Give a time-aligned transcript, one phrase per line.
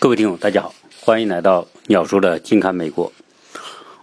[0.00, 3.12] 各位听友，大家好，欢迎来到鸟叔的近看美国。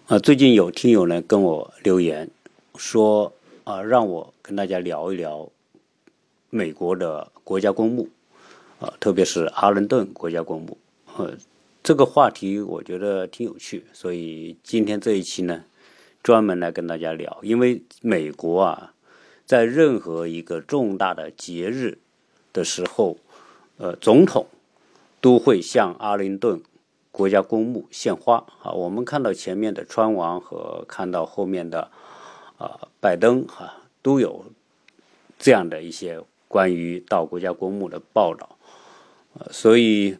[0.08, 2.30] 呃，最近有听友呢跟我留言
[2.76, 3.32] 说，
[3.64, 5.50] 啊，让我跟大家聊一聊
[6.50, 8.10] 美国的国家公墓，
[8.82, 10.78] 啊，特别是阿伦顿国家公墓。
[11.16, 11.32] 呃，
[11.82, 15.64] 这个话题我觉得挺有趣，所以今天这一期呢，
[16.22, 17.40] 专门来跟大家聊。
[17.42, 18.92] 因为美国啊，
[19.46, 22.00] 在任何一个重大的节日
[22.52, 23.18] 的时候，
[23.78, 24.46] 呃，总统。
[25.26, 26.62] 都会向阿灵顿
[27.10, 28.72] 国家公墓献花啊！
[28.74, 31.90] 我们看到前面的川王和看到后面的
[32.60, 34.46] 啊拜登哈，都有
[35.40, 38.56] 这样的一些关于到国家公墓的报道
[39.34, 40.16] 啊，所以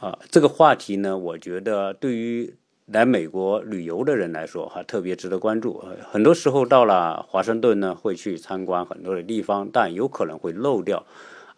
[0.00, 2.52] 啊这个话题呢，我觉得对于
[2.86, 5.80] 来美国旅游的人来说哈，特别值得关注。
[6.10, 11.06] 很多时候到了华盛顿呢，会去参观很多的地方，但有可能会漏掉。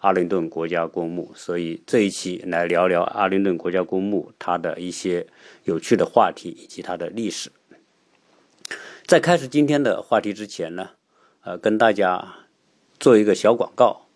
[0.00, 5.26] 阿灵顿国家公墓，所以这一期来聊聊阿灵顿国家公墓它的一些
[5.64, 7.50] 有趣的话题以及它的历史。
[9.06, 10.90] 在开始今天的话题之前呢，
[11.42, 12.34] 呃，跟大家
[12.98, 14.06] 做一个小广告，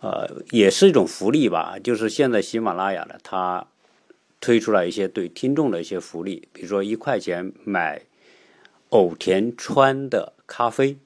[0.00, 3.66] 呃，也是一种福利吧，就是现在喜马拉雅呢，它
[4.40, 8.02] 推出了一些对听众的一些福利，比如说一块钱买
[8.88, 10.96] 偶田川的咖啡。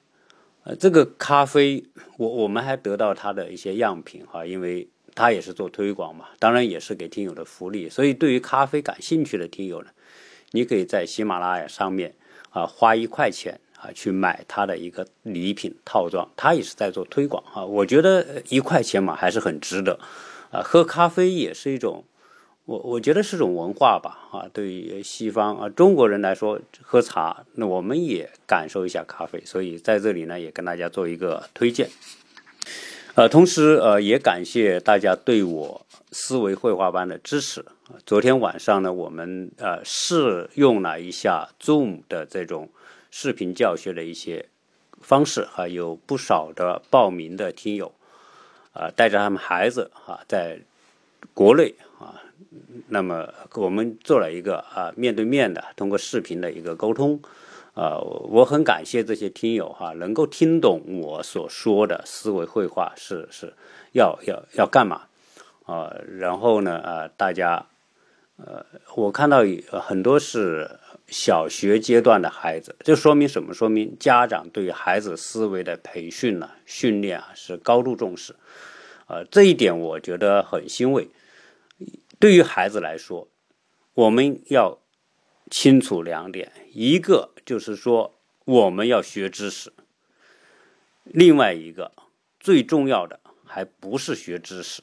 [0.67, 1.81] 呃，这个咖啡，
[2.17, 7.87] 我我们还得到它的一些样品哈，因为它也是做推广嘛，当然也是给听友的福利。
[7.87, 9.87] 所以对于咖啡感兴趣的听友呢，
[10.51, 12.13] 你可以在喜马拉雅上面
[12.49, 17.65] 啊花一块钱啊去买它的一个礼品套装，它也是在做推广哈。
[17.65, 19.97] 我觉得一块钱嘛还是很值得，
[20.51, 22.03] 啊，喝咖啡也是一种。
[22.67, 31.89] 我我觉得是种文化吧，啊，对于西方啊中国人来说，喝茶，那我们也感受一下咖啡，所以在这里呢，也跟大家做一个推荐。
[33.15, 37.63] 呃，同时呃，也感谢大家对我思维绘画班的支持。
[38.05, 42.69] 昨天晚上呢，我们呃试用了一下 Zoom 的这种
[43.09, 44.49] 视频教学的一些
[44.99, 47.93] 方式，哈，有不少的报名的听友，
[48.73, 50.59] 啊，带着他们孩子哈，在
[51.33, 51.73] 国内。
[52.87, 57.21] 那么我们做了一个啊面对面的通过视频的一个沟通，
[57.73, 63.53] 啊，我很感谢这些听友哈，能够听懂我所说的思维绘画是是
[63.91, 65.03] 要要要干嘛
[65.65, 65.93] 啊？
[66.17, 67.65] 然后呢啊，大家
[68.37, 68.65] 呃，
[68.95, 69.43] 我看到
[69.81, 73.53] 很多是小学阶段的孩子，这说明什么？
[73.53, 78.35] 说明家长对孩子思维的培训呢训练啊是高度重视，
[79.07, 81.09] 啊，这一点我觉得很欣慰。
[82.19, 83.29] 对于孩子来说，
[83.93, 84.79] 我们要
[85.51, 89.69] 清楚两点：一个就是说我们要学知识；
[91.03, 91.91] 另外一个
[92.39, 94.81] 最重要的还不是学知识，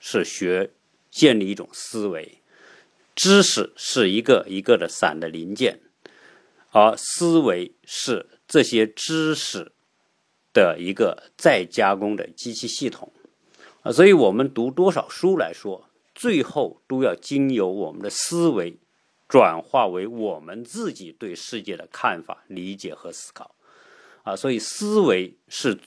[0.00, 0.72] 是学
[1.08, 2.38] 建立一种思维。
[3.14, 5.80] 知识是一个一个的散的零件，
[6.72, 9.70] 而思维是这些知识
[10.52, 13.12] 的一个再加工的机器系统。
[13.82, 15.88] 啊，所以我们读多少书来说。
[16.22, 18.78] 最后都要经由我们的思维
[19.26, 23.56] 转化为我们自己对世界的看法、理解和思考，
[24.22, 25.80] 啊，所以思维是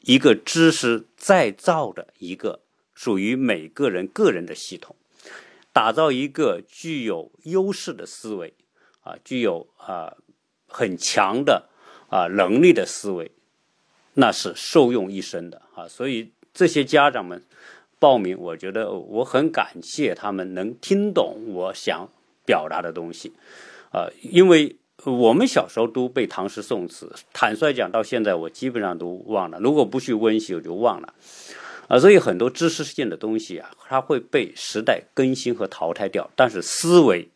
[0.00, 2.60] 一个知识再造的一个
[2.94, 4.96] 属于每个人个人的系统，
[5.70, 8.54] 打造一个具有优势的思维，
[9.02, 10.16] 啊，具有啊
[10.66, 11.68] 很强的
[12.08, 13.30] 啊能力的思维，
[14.14, 17.44] 那是受用一生的啊，所以这些家长们。
[18.04, 22.06] 报名，我觉得我很感谢他们能听懂我想
[22.44, 23.32] 表达的东西，
[23.90, 24.76] 啊，因为
[25.06, 29.58] 我们小时候都背唐诗宋词，坦率讲，到现在我基本上都忘了。
[29.58, 31.14] 如果不去温习，我就忘了，
[31.88, 37.30] 啊，所以很多知识性的东西啊，它会被时代更新和淘汰掉，但是思维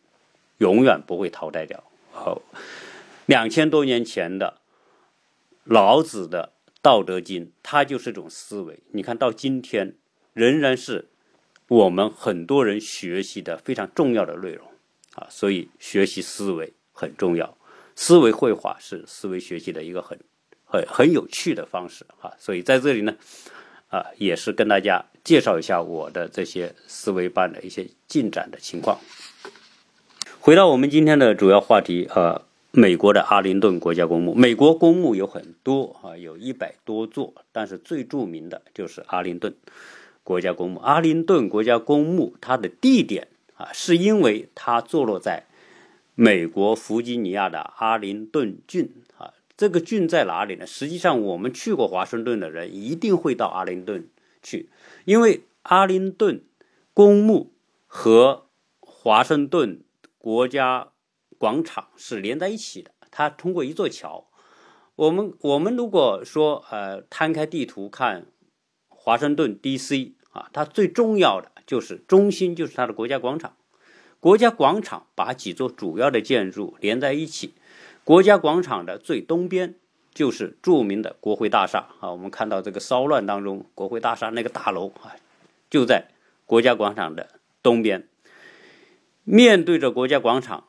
[0.59, 1.83] 永远不会淘汰掉。
[2.11, 2.43] 好，
[3.25, 4.59] 两千多年前的
[5.63, 6.51] 老子的
[6.83, 8.77] 《道德经》，它就是一种思维。
[8.91, 9.95] 你看到今天。
[10.39, 11.09] 仍然是
[11.67, 14.65] 我们很多人学习的非常重要的内容
[15.15, 17.57] 啊，所以学习思维很重要。
[17.93, 20.17] 思维绘画是思维学习的一个很
[20.63, 23.13] 很很有趣的方式啊，所以在这里呢，
[23.89, 28.97] 啊，也是跟大家介绍一下我的这些思维班的一些进展的情况。
[30.39, 32.41] 回到我们今天的主要话题，呃，
[32.71, 34.33] 美国的阿灵顿国家公墓。
[34.33, 39.53] 美国公墓有很多啊，有一百多座，但是最著名的就是阿灵顿。
[40.29, 45.47] 国家公墓，阿灵顿国家公墓，它的地点啊，是因为它坐落在
[46.13, 49.33] 美国弗吉尼亚的阿灵顿郡啊。
[49.57, 50.67] 这个郡在哪里呢？
[50.67, 54.07] 实际上，我们去过华盛顿的人一定会到阿灵顿
[54.43, 54.69] 去，
[55.05, 56.43] 因为阿灵顿
[56.93, 57.51] 公墓
[57.87, 58.45] 和
[58.81, 59.81] 华盛顿
[60.19, 60.89] 国家
[61.39, 62.91] 广场是连在一起的。
[63.09, 64.27] 它通过一座桥。
[64.95, 68.27] 我们我们如果说呃摊开地图看
[68.89, 70.13] 华盛顿 D.C.
[70.39, 73.55] 啊，它最重要的就是中心就是它的国家广场。
[74.19, 77.53] 国家广场把几座主要的建筑连在一起。
[78.03, 79.75] 国家广场的最东边
[80.13, 82.11] 就是著名的国会大厦啊。
[82.11, 85.15] 我们看到这个骚乱当中，国会大厦那个大楼啊，
[85.69, 86.07] 就在
[86.45, 87.29] 国家广场的
[87.61, 88.07] 东边。
[89.23, 90.65] 面对着国家广场，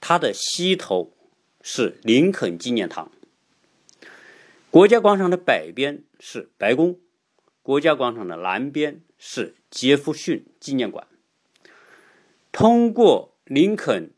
[0.00, 1.12] 它的西头
[1.62, 3.12] 是林肯纪念堂。
[4.70, 6.98] 国家广场的北边是白宫，
[7.62, 11.06] 国家广场的南边是杰弗逊纪念馆。
[12.50, 14.10] 通过林肯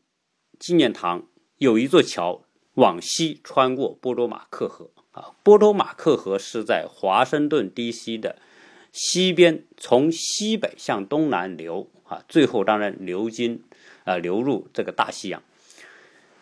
[0.57, 1.27] 纪念堂
[1.57, 2.43] 有一座桥
[2.73, 8.17] 往西穿过波多马克河啊，波多马克河是在华盛顿 D.C.
[8.17, 8.37] 的
[8.91, 13.63] 西边，从西北向东南流啊，最后当然流经
[14.03, 15.43] 啊流入这个大西洋。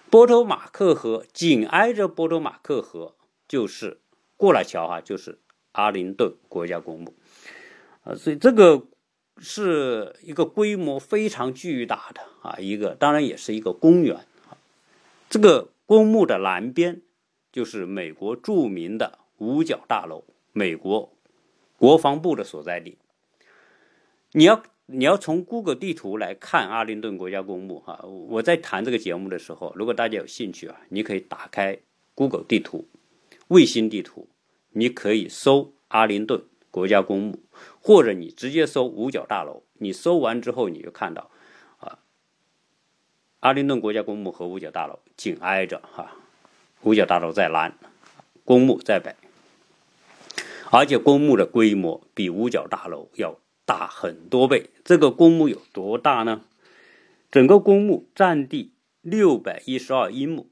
[0.10, 3.16] 波多马克河紧挨着波多马克河
[3.48, 4.00] 就是。
[4.36, 5.40] 过了桥哈，就是
[5.74, 7.14] 阿灵顿国家公墓，
[8.04, 8.88] 啊，所以这个
[9.38, 14.16] 是一个规模非常巨大的啊，一个当然也是一个公园
[14.50, 14.58] 啊。
[15.30, 17.02] 这个公墓的南边
[17.52, 21.12] 就是美国著名的五角大楼，美国
[21.78, 22.98] 国防部的所在地。
[24.32, 28.00] 你要你要从 Google 地图来看阿灵顿国家公墓哈。
[28.04, 31.80] 我在谈这个节目的时候，如果大家有兴趣啊，你可以打开
[32.16, 32.88] Google 地图。
[33.50, 34.28] 卫星地图，
[34.74, 37.40] 你可以搜阿灵顿国家公墓，
[37.80, 39.64] 或者你直接搜五角大楼。
[39.78, 41.30] 你搜完之后，你就看到，
[41.78, 42.00] 啊，
[43.42, 46.16] 阿灵顿国家公墓和五角大楼紧挨着哈，
[46.84, 47.78] 五角大楼在南，
[48.46, 49.16] 公墓在北，
[50.72, 54.70] 而且公墓的规模比五角大楼要大很多倍。
[54.84, 56.42] 这个公墓有多大呢？
[57.30, 58.72] 整个公墓占地
[59.02, 60.50] 六百一十二英亩。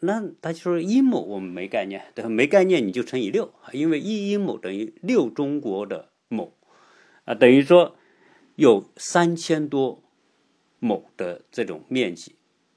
[0.00, 6.52] 那他就说一亩我们没概念，对没概念你就乘以六，因为一英亩等于六中国的亩，
[7.24, 7.96] 啊，等于说
[8.56, 10.02] 有三千多
[10.78, 12.34] 亩的这种面积。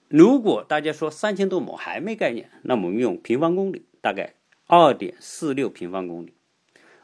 [0.07, 4.33] 如果大家说三千多亩还没概念，那我们用平方公里，大概
[4.65, 6.33] 二点四六平方公里，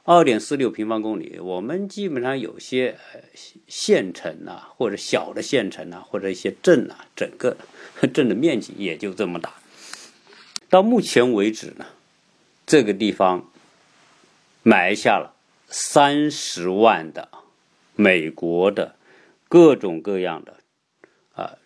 [0.03, 2.97] 二点四六平方公里，我们基本上有些
[3.67, 7.57] 县城啊，或者小的县城啊，或者一些镇啊，整个
[8.13, 9.53] 镇的面积也就这么大。
[10.75, 11.86] 到目前为止呢，
[12.66, 13.50] 这个地方
[14.62, 15.33] 埋下了
[15.69, 17.30] 三十万的
[17.95, 18.98] 美国的
[19.48, 20.57] 各种各样的
[21.33, 21.57] 啊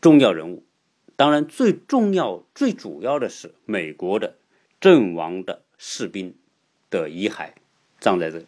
[0.00, 0.64] 重要人物，
[1.14, 4.34] 当然最重要、最主要的是美国的
[4.80, 6.34] 阵亡的士兵
[6.90, 7.50] 的遗骸
[8.00, 8.46] 葬在这里，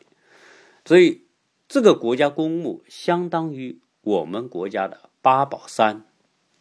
[0.85, 1.23] 所以
[1.69, 6.05] 这个国家公墓相当于我们国家的八宝山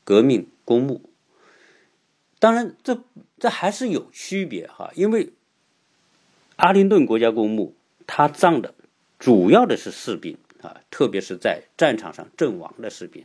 [0.03, 1.10] 革命公墓。
[2.41, 3.03] 当然，这
[3.37, 5.31] 这还是有区别哈，因为
[6.55, 7.75] 阿灵顿国家公墓，
[8.07, 8.73] 它葬的
[9.19, 13.23] 主要的是士兵啊，特别是在战场上阵亡的士兵。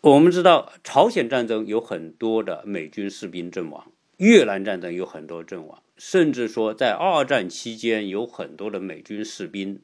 [0.00, 9.80] 我们知道，朝鲜战争有很多的美军士兵阵亡，越南战争有很多阵亡，甚至说在二战期间有很多的美军士兵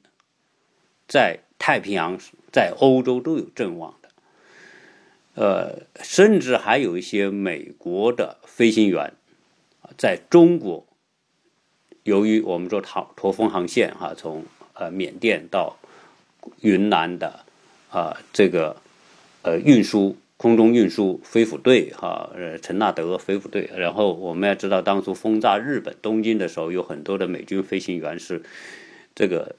[1.08, 2.16] 在太平洋、
[2.52, 3.96] 在欧洲都有阵亡。
[5.40, 9.14] 呃，甚至还有一些美国的飞行员
[9.96, 10.86] 在中国，
[12.02, 14.44] 由于我们说驼驼峰航线哈，从
[14.74, 15.78] 呃缅甸到
[16.60, 17.46] 云南的
[17.88, 18.76] 啊这个
[19.40, 28.42] 呃运输空中运输飞虎队哈，呃陈纳德飞虎队，然后我们要知道，当初轰炸日本东京的时候，有很多的美军飞行员是
[29.14, 29.56] 这个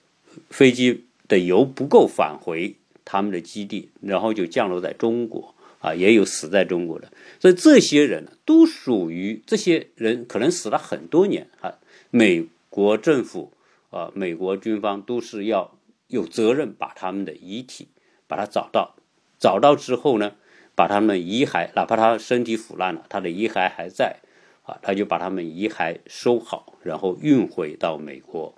[0.52, 5.56] 飞机的油不够返回他们的基地，然后就降落在中国。
[5.82, 11.80] 啊，也有死在中国的，所以这些人都属于这些人，可能死了很多年啊。
[12.12, 13.52] 美国政府
[13.90, 17.88] 啊，美国军方都是要有责任把他们的遗体
[18.28, 18.96] 把它找到，
[19.40, 20.36] 找到之后呢，
[20.76, 24.18] 把他们遗骸，哪怕他身体腐烂了，他的遗骸还在
[24.62, 28.54] 啊，他就把他们遗骸收好，然后运回到美国，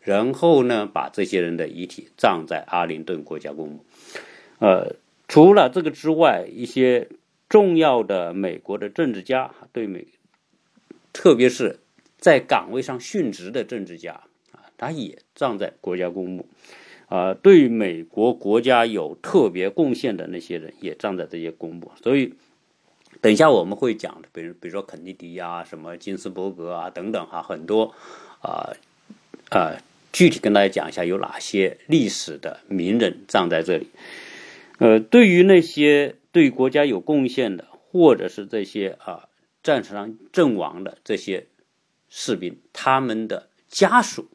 [0.00, 3.84] 然后呢，把这些人的遗体葬在阿灵顿国家公墓，
[4.60, 4.96] 呃。
[5.28, 7.08] 除了这个之外，一些
[7.48, 10.06] 重要的美国的政治家对美，
[11.12, 11.80] 特别是
[12.18, 14.20] 在岗位上殉职的政治家
[14.52, 16.48] 啊，他也葬在国家公墓，
[17.08, 21.90] 啊，对美国国家有特别贡献的那些人也葬在这些公墓。
[22.02, 22.34] 所以，
[23.20, 27.94] 等一下我们会讲，比如比如说肯尼迪啊，什么金斯伯格啊等等哈，很多
[28.40, 28.72] 啊
[29.50, 29.76] 啊
[30.12, 33.88] 具体跟大家讲一下有哪些历史的名人葬在这里。
[34.78, 39.28] 呃，对于那些对国家有贡献的，或者是这些啊
[39.62, 41.46] 战场上阵亡的这些
[42.08, 44.28] 士兵，他们的家属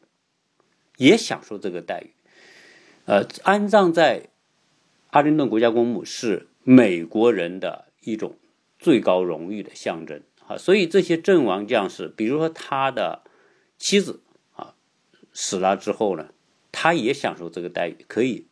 [0.96, 2.10] 也享受这个待遇。
[3.04, 4.30] 呃，安葬在
[5.10, 8.36] 阿灵顿国家公墓是美国人的一种
[8.78, 13.22] 最高荣誉的象征啊，所以这些阵亡将士，比如说他的
[13.78, 14.22] 妻子
[14.54, 14.74] 啊
[15.32, 16.30] 死了之后呢，
[16.72, 18.46] 他也享受这个待遇，可以。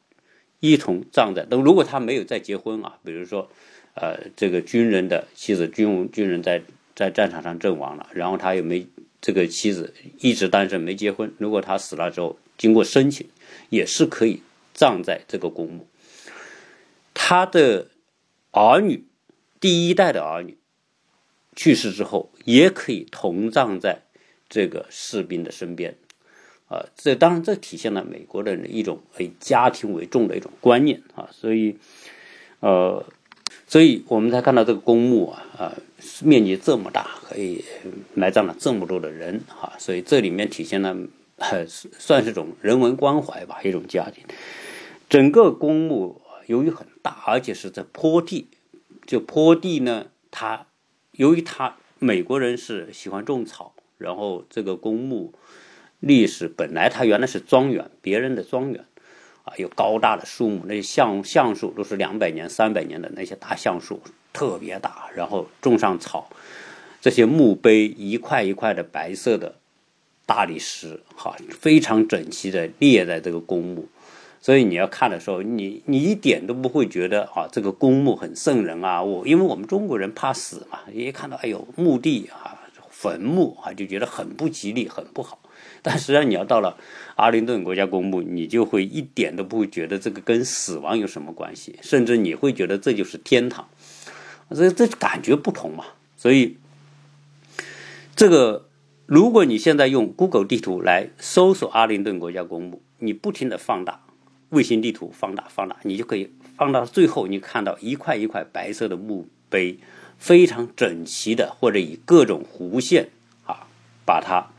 [0.60, 3.50] 一同葬在，等如果他没有再结婚啊，比如说，
[3.94, 6.62] 呃，这个军人的妻子军军人在
[6.94, 8.86] 在战场上阵亡了，然后他又没
[9.20, 13.26] 这个妻子一直单身没结婚，如果他死了之后，经过申请，
[13.70, 14.42] 也是可以
[14.74, 15.86] 葬在这个公墓。
[17.14, 17.88] 他的
[18.50, 19.04] 儿女，
[19.58, 20.58] 第一代的儿女
[21.56, 24.02] 去世之后，也可以同葬在
[24.48, 25.96] 这个士兵的身边。
[26.70, 31.76] 啊，这当然这体现了美国人的一种以家庭为重的一种观念啊，所以，
[32.60, 33.04] 呃，
[33.66, 35.74] 所以我们才看到这个公墓啊，啊，
[36.22, 37.64] 面积这么大，可以
[38.14, 40.96] 埋葬了这么多的人啊，所以这里面体现了
[41.98, 44.22] 算是种人文关怀吧，一种家庭。
[45.08, 48.46] 整个公墓由于很大，而且是在坡地，
[49.04, 50.68] 就坡地呢，它
[51.10, 55.34] 由于它美国人是喜欢种草，然后这个公墓。
[56.00, 58.84] 历史本来它原来是庄园，别人的庄园，
[59.44, 64.00] 啊，有高大的树木，那些橡橡树都是两百年、三百年的那些大橡树，
[64.32, 66.30] 特别大，然后种上草，
[67.00, 69.56] 这些墓碑一块一块的白色的
[70.24, 73.86] 大理石，哈，非常整齐的列在这个公墓，
[74.40, 85.38] 所以你要看的时候，你你一点都不会觉得啊，这个公墓很瘆人啊，我因为我们中国人怕死嘛，一看到哎呦墓地啊、坟墓啊，就觉得很不吉利，很不好。
[85.82, 86.76] 但实际上，你要到了
[87.16, 93.66] 阿灵顿国家公墓，你就会一点都不会觉得这个跟死亡有什么关系，甚至你会觉得这就是天堂，
[94.50, 95.84] 这这感觉不同嘛。
[96.16, 96.58] 所以，
[98.14, 98.68] 这个
[99.06, 104.02] 如果你现在用 Google 地图来搜索阿灵顿国家公墓，你不停的放大
[104.50, 109.78] 卫星地图，放大放大，你就可以放到最后，你看到一块一块白色的墓碑，
[110.18, 113.08] 非常整齐的，或者以各种弧线
[113.46, 113.66] 啊
[114.04, 114.52] 把它。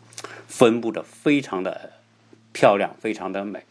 [0.52, 1.94] 分布的非常的
[2.52, 3.64] 漂亮，非常的美，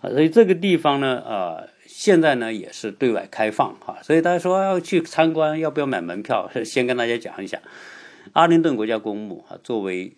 [0.00, 6.50] 啊，所以这个地方呢，呃，现在呢也是对外开放哈，所以大家说要去参观，要不要买门票？
[6.64, 7.60] 先跟大家讲一下，
[8.32, 10.14] 阿灵顿国家公墓啊，作为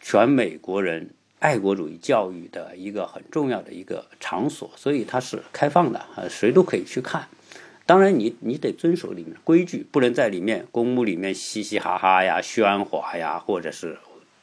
[0.00, 7.28] 全美国人爱国主义教育的一个很重要的一个场所，所以它是开放的啊，谁都可以去看。
[7.84, 13.98] 当然，你你得遵守里面的规矩，不能在里面公墓里面嘻嘻哈哈呀、喧哗呀，或者是。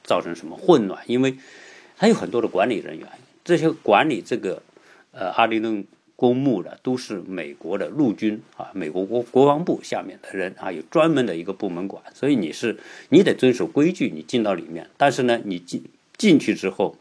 [0.09, 1.03] 造成什么混乱？
[1.05, 1.37] 因为
[1.95, 3.07] 他有很多的管理人员，
[3.43, 4.63] 这些管理这个
[5.11, 5.85] 呃阿灵顿
[6.15, 14.89] 公墓的都是美国的陆军啊，美国国国防部下面的人啊，有专门的一个部门管，所以你是你得遵守规矩，你进到里面。
[14.97, 15.83] 但是呢，你进
[16.17, 16.97] 进去之后，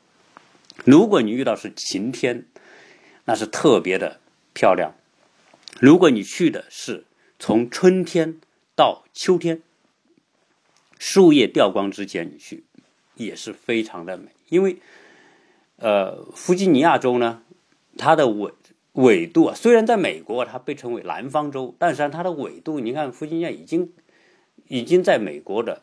[0.84, 2.44] 如果你遇到是晴天，
[3.24, 4.20] 那是特别的
[4.52, 4.92] 漂亮；
[5.80, 7.04] 如果你去的是
[7.38, 8.36] 从春天
[8.76, 9.62] 到秋天，
[10.98, 12.64] 树叶掉光之前你去。
[13.18, 14.76] 也是非常的美，因为，
[15.76, 17.42] 呃，弗吉尼亚州呢，
[17.98, 18.52] 它的纬
[18.92, 23.92] 纬度啊，虽然在美国它被称为南方州，但是它的纬度，你看弗吉尼亚已经
[24.68, 25.82] 已经在美国的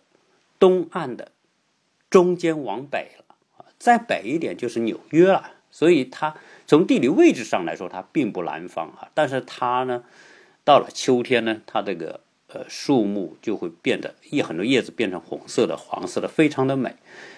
[0.57, 1.31] 东岸的
[2.09, 10.03] 中间往北了，再北一点就是纽约了，所以它从地理位置上来说，它并不南方啊，但是它呢，
[10.63, 12.24] 到了秋天呢，它这个。
[12.55, 16.95] 呃，树木就会变得叶很多叶子变成红色的、黄色的，非常的美。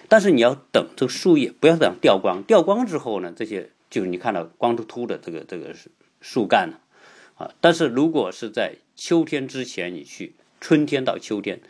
[0.08, 5.74] 但是你要等这个树叶不要等掉光，掉光之后呢，这些就是你看到光秃秃的这个这个
[6.20, 6.78] 树干了
[7.34, 7.50] 啊。
[7.60, 11.60] 但是如果是在秋天之前你去，春天到秋天，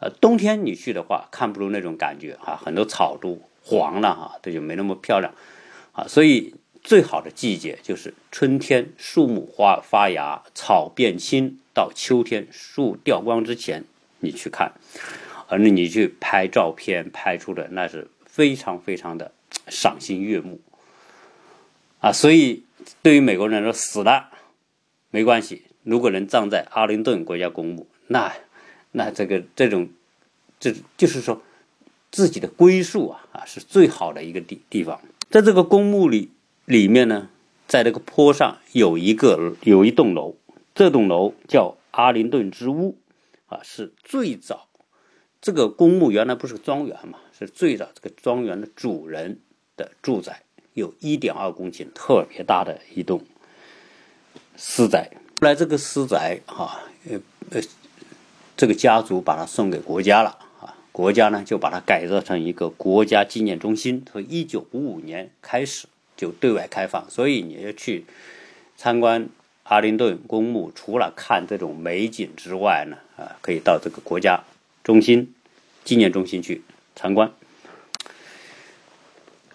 [0.00, 5.32] 呃，冬天你去的话，看不出那种感觉啊，很多草都黄了哈，这就没那么漂亮
[5.92, 6.08] 啊。
[6.08, 11.60] 所以最好的季节就是春天，树木花发芽，草变青。
[11.76, 13.84] 到秋天树掉光之前，
[14.20, 14.72] 你去看，
[15.46, 19.32] 而你去拍照片，拍出的那是非常非常的
[19.68, 20.58] 赏心悦目
[22.00, 22.10] 啊！
[22.10, 22.64] 所以
[23.02, 24.30] 对于美国人来说，死了
[25.10, 28.32] 没关系，如果能葬在阿灵顿国家公墓，那
[28.92, 29.90] 那这个这种
[30.58, 31.42] 这就是说
[32.10, 34.98] 自己的归宿啊啊，是最好的一个地地方。
[35.28, 36.30] 在这个公墓里
[36.64, 37.28] 里面呢，
[37.68, 40.36] 在这个坡上有一个有一栋楼。
[40.76, 42.98] 这栋楼叫阿灵顿之屋，
[43.46, 44.68] 啊，是最早
[45.40, 49.40] 这个公墓原来不是庄园嘛，是最早这个庄园的主人
[49.78, 50.42] 的住宅，
[50.74, 53.22] 有一点二公顷，特别大的一栋
[54.54, 55.10] 私宅。
[55.40, 57.18] 后来这个私宅哈，呃
[57.52, 57.62] 呃，
[58.54, 64.04] 这个家族把它送给国家了啊，国家呢就把它改造成一个国家纪念中心。
[64.04, 65.86] 从一九五五年开始
[66.18, 68.04] 就对外开放，所以你要去
[68.76, 69.30] 参观
[69.68, 74.44] 阿灵顿公墓，除了看这种美景之外呢，啊，可以到这个国家
[74.82, 75.34] 中心
[75.84, 76.62] 纪念中心去
[76.94, 77.32] 参观。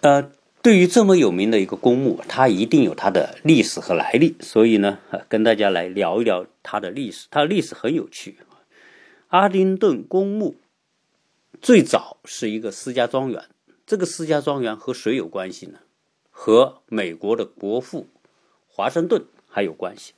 [0.00, 0.30] 呃。
[0.62, 7.26] 对于这么有名的一个公墓，它一定有它的历史和来历，所以呢，跟大家来聊一聊它的历史。
[7.32, 8.36] 它的历史很有趣。
[9.26, 10.54] 阿灵顿公墓
[11.60, 13.42] 最早是一个私家庄园，
[13.84, 15.80] 这个私家庄园和谁有关系呢？
[16.30, 18.06] 和美国的国父
[18.68, 20.12] 华盛顿还有关系。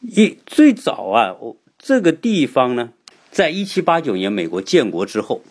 [0.00, 2.92] 一最早啊，我这个地方呢，
[3.30, 5.42] 在一七八九年美国建国之后，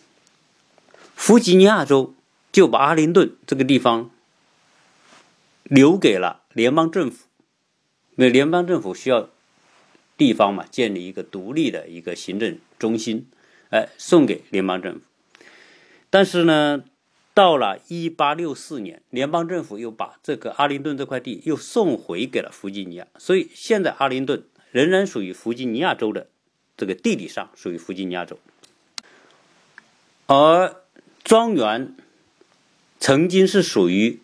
[1.14, 2.14] 弗吉尼亚州。
[2.52, 4.10] 就把阿灵顿这个地方
[5.62, 7.26] 留给了联邦政府，
[8.16, 9.30] 因为联邦政府需要
[10.16, 13.28] 地方嘛，建立一个独立的一个行政中心，
[13.68, 15.00] 哎，送给联邦政府。
[16.10, 16.82] 但是呢，
[17.40, 26.28] 到了一八六四年，联邦政府又把这个阿灵顿这块地又送回给了弗吉尼亚，所以现在阿灵顿仍然属于弗吉尼亚州的
[26.76, 28.38] 这个地理上属于弗吉尼亚州，
[30.26, 30.84] 而
[31.24, 31.96] 庄园。
[32.98, 34.20] 曾经是属于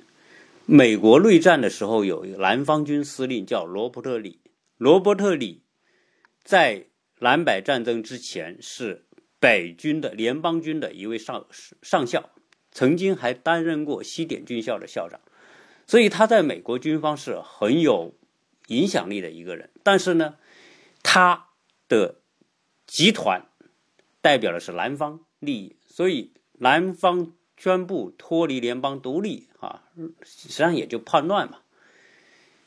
[0.66, 4.40] 美国内战的时候，有一个南方军司令叫罗伯特里。
[4.76, 5.62] 罗伯特里
[6.44, 6.88] 在
[7.20, 9.06] 南北战争之前是
[9.40, 11.46] 北军的联邦军的一位上
[11.80, 12.28] 上校，
[12.76, 15.18] 曾经还担任过西点军校的校长，
[15.86, 18.14] 所以他在美国军方是很有
[18.66, 19.70] 影响力的一个人。
[19.82, 20.36] 但是呢，
[21.02, 21.46] 他
[21.88, 22.16] 的
[22.86, 23.46] 集团
[24.20, 27.32] 代表的是南方利益，所以南方。
[27.58, 29.84] 宣布脱离联邦独立啊，
[30.22, 31.60] 实际上也就叛乱嘛。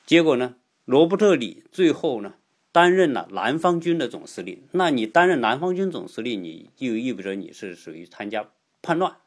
[0.08, 2.34] 结果呢，罗伯特里最后呢
[2.72, 4.64] 担任了南方军的总司令。
[4.72, 8.50] 那你担任南方军总司令，你就意味着你是属于参加
[8.82, 9.18] 叛乱。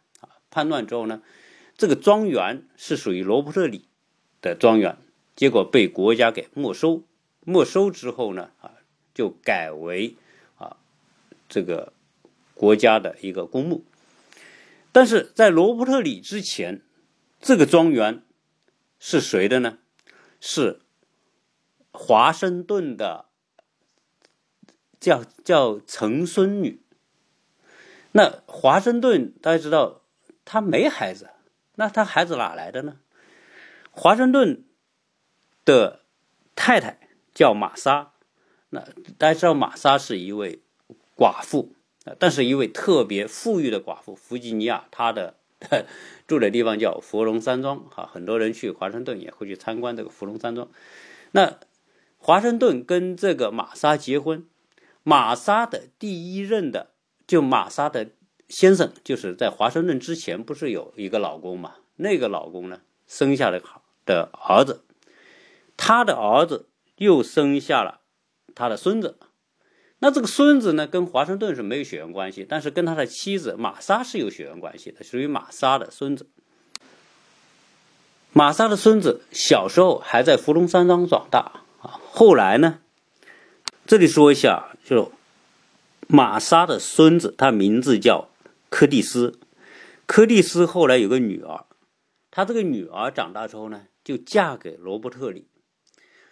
[0.52, 1.22] 叛乱之后呢，
[1.76, 3.88] 这个庄园是属于罗伯特里
[4.40, 4.98] 的庄园，
[5.34, 7.02] 结果被国家给没收。
[7.44, 8.74] 没收之后呢，啊，
[9.12, 10.14] 就改为
[10.58, 10.76] 啊
[11.48, 11.92] 这个
[12.54, 13.84] 国家的一个公墓。
[14.92, 16.82] 但是在罗伯特里之前，
[17.40, 18.22] 这个庄园
[19.00, 19.78] 是谁的呢？
[20.38, 20.82] 是
[21.92, 23.24] 华盛顿的，
[25.00, 26.82] 叫叫曾孙女。
[28.12, 30.01] 那华盛顿大家知道
[30.44, 31.30] 他没孩子，
[31.76, 32.98] 那他孩子哪来的呢？
[33.90, 34.64] 华盛顿
[35.64, 36.00] 的
[36.56, 36.98] 太太
[37.34, 38.12] 叫玛莎，
[38.70, 38.80] 那
[39.18, 40.60] 大家知道玛莎是一位
[41.16, 41.74] 寡妇。
[42.18, 45.36] 但是一位特别富裕的寡妇弗吉尼亚，她的
[46.26, 50.68] 住的地方叫佛龙山庄，哈，很多人去华盛顿也会去参观这个佛龙山庄。
[51.30, 51.60] 那
[52.18, 54.44] 华盛顿跟这个玛莎结婚，
[55.04, 56.90] 玛莎的第一任的
[57.24, 58.10] 就玛莎的
[58.52, 61.76] 先生，就是在华盛顿之前不是有一个老公嘛？
[61.96, 63.58] 那个老公呢，生下了
[64.04, 64.84] 的儿子，
[65.78, 68.00] 他的儿子又生下了
[68.54, 69.16] 他的孙子。
[70.00, 76.28] 那这个孙子呢，跟华盛顿是没有血缘关系，但是跟他的妻子玛莎是有血缘关系的，属于玛莎的孙子。
[78.34, 82.80] 玛莎的孙子小时候还在芙蓉山庄长大啊，后来呢，
[83.86, 85.10] 这里说一下，就
[86.06, 88.28] 玛莎的孙子，他名字叫
[88.72, 89.38] 柯蒂斯。
[90.06, 91.66] 柯蒂斯后来有个女儿，
[92.30, 95.46] 他这个女儿长大之后呢，就嫁给罗伯特里，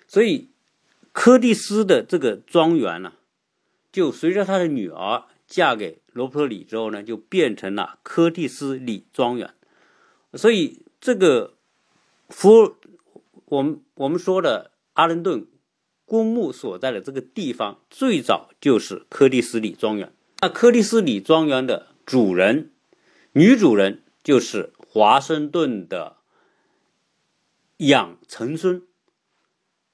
[0.09, 0.49] 所以
[1.13, 3.13] 柯蒂斯的这个庄园呢。
[3.93, 9.53] 就随着他的女儿嫁给罗伯特里之后呢，就变成了柯蒂斯里庄园。
[10.33, 11.55] 所以这个
[12.29, 12.77] 福，
[13.47, 15.47] 我们我们说的阿伦顿
[16.07, 20.13] 公墓所在的这个地方，最早就是柯蒂斯里庄园。
[20.41, 22.71] 那柯蒂斯里庄园的主人，
[23.33, 26.17] 女主人就是华盛顿的
[27.77, 28.83] 养曾孙，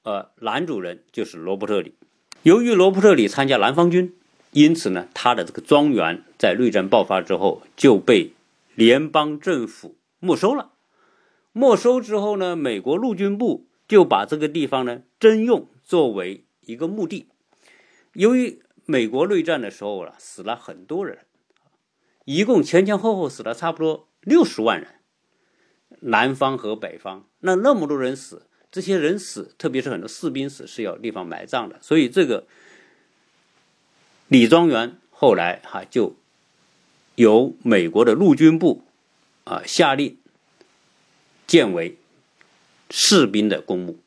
[0.03, 1.95] 呃，男主人就是罗伯特里。
[2.43, 4.15] 由于罗伯特里参加南方军，
[4.51, 8.33] 因此呢，他的这个庄园在内战爆发之后就被
[8.73, 10.71] 联邦政府没收了。
[11.51, 17.27] 没收之后呢，美国陆军部就把这个地方呢征用作为一个墓地。
[18.13, 21.25] 由于美国内战的时候啊，死了很多人，
[22.27, 24.95] 一共前前后后死了差不多六十万人，
[26.01, 28.47] 南方和北方，那那么多人死。
[28.69, 31.79] 这些人死，特别是很多士兵死，是要地方埋葬的。
[31.81, 32.45] 所以这个
[34.27, 36.17] 李庄园后来哈就
[37.15, 38.83] 由美国的陆军部
[39.45, 40.17] 啊下令
[41.47, 41.97] 建为
[42.89, 43.97] 士兵的公墓。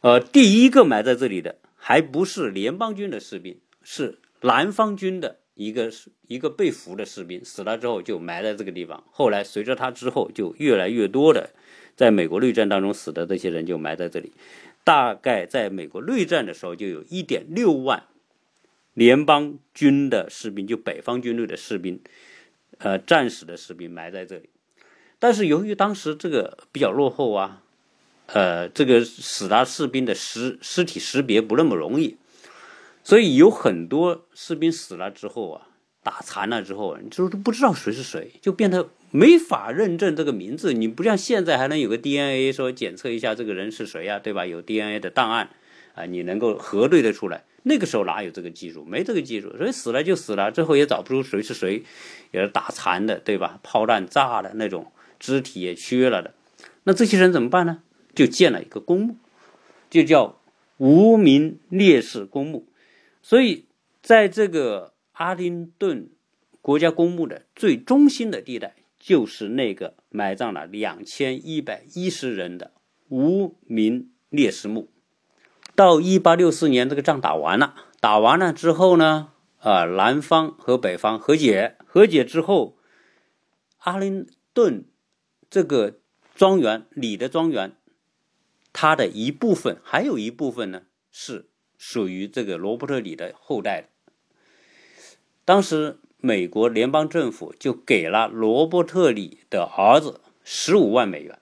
[0.00, 5.92] 呃，第一个埋在这里的还不是联邦军的士兵，是南方军的一个
[6.26, 9.04] 一个被俘的士兵，死了之后就埋在这个地方。
[9.10, 11.50] 后来随着他之后，就越来越多的
[11.94, 14.32] 在美国内战当中死的这些人就埋在这里。
[14.84, 18.04] 大概在美国内战的时候，就有一点六万
[18.94, 22.00] 联邦军的士兵，就北方军队的士兵，
[22.78, 24.48] 呃，战死的士兵埋在这里。
[25.18, 27.62] 但是由于当时这个比较落后啊。
[28.32, 32.16] 呃，这个死的士兵的尸尸体识别不那么容易，
[33.02, 35.68] 所以有很多士兵死了之后啊，
[36.02, 40.72] 打残了之后，你就都不知道谁是谁，就变得没法认证这个名字。
[40.72, 44.46] 你不像现在还能有个 DNA 说检测一下这个人是谁呀，对吧？
[44.46, 45.50] 有 DNA 的档案
[45.94, 47.44] 啊，你能够核对的出来。
[47.62, 48.84] 那个时候哪有这个技术？
[48.84, 51.82] 没这个技术，所以死了就死了，最后也找不出谁是谁，
[52.30, 53.58] 也是打残的，对吧？
[53.62, 56.32] 炮弹炸的那种，肢体也缺了的，
[56.84, 57.82] 那这些人怎么办呢？
[58.14, 59.16] 就建了一个公墓，
[59.90, 60.40] 就叫
[60.78, 62.66] 无名烈士公墓。
[63.30, 63.66] 所以，
[64.02, 66.10] 在这个阿灵顿
[66.60, 72.72] 国家公墓的最中心的地带，就是那个埋葬了两千一百一十人的
[73.08, 74.90] 无名烈士墓。
[75.76, 82.76] 到一八六四年，这个仗打完了，打完了之后呢，啊，南方和北方和解，和解之后，
[83.78, 84.86] 阿灵顿
[85.48, 86.00] 这个
[86.34, 87.76] 庄园里的庄园。
[88.72, 91.49] 它的一部分，还有一部分呢，是
[91.82, 93.88] 属于这个罗伯特里的后代。
[95.46, 101.38] 当时美国联邦政府就给了罗伯特里的儿子十五万美元。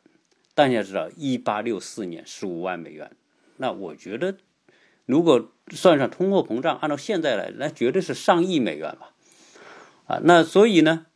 [0.55, 3.11] 大家知道，一八六四年十五万美元，
[3.57, 4.37] 那我觉得，
[5.07, 9.13] 如果算上通货膨胀，按照现在来，那绝对是上亿美元吧。
[10.07, 11.07] 啊，那所以呢，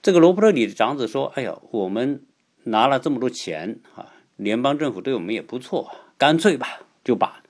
[0.00, 2.24] 这个罗伯特里的长子说：“哎呀，我们
[2.62, 7.41] 拿了这么多钱啊。”联邦政府对我们也不错，干脆吧，就把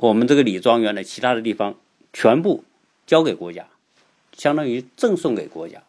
[0.00, 1.76] 我们这个李庄园的其他的地方
[2.10, 2.64] 全部
[3.06, 3.66] 交给国家，
[4.32, 5.82] 相当于赠送给国家。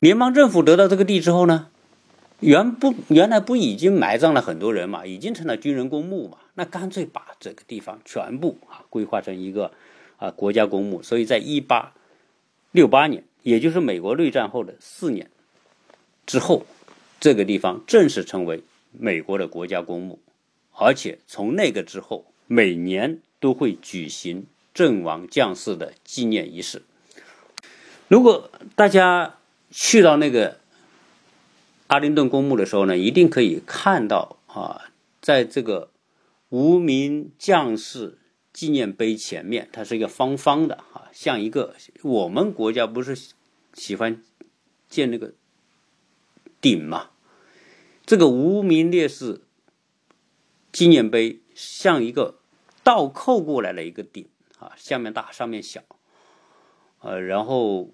[0.00, 1.68] 联邦政府得到这个地之后呢，
[2.40, 9.72] 原不原来不已经埋葬了很多人嘛，已经成了军人公墓嘛，那干脆把这个地方全部啊规划成一个
[10.16, 11.02] 啊国家公墓。
[11.02, 11.92] 所以在一八
[12.72, 15.30] 六八年，也就是美国内战后的四年
[16.26, 16.64] 之后。
[17.20, 18.62] 这个地方正式成为
[18.92, 20.20] 美国的国家公墓，
[20.72, 26.82] 而且从那个之后，每年都会举行阵亡将士的纪念仪式。
[28.08, 29.38] 如果大家
[29.70, 30.58] 去到那个
[31.86, 35.90] 阿灵顿公墓的时候呢，一定可以看到啊，在这个
[36.48, 38.18] 无名将士
[38.52, 43.16] 纪念碑前面，它是一个方方的啊，像一个我们国家不是
[43.74, 44.20] 喜欢
[44.88, 45.34] 建那个。
[46.60, 47.10] 顶嘛，
[48.04, 49.42] 这个无名烈士
[50.72, 52.37] 纪念碑像一个
[52.88, 54.26] 倒扣过来的一个顶
[54.58, 55.82] 啊，下面大上面小，
[57.02, 57.90] 呃，然后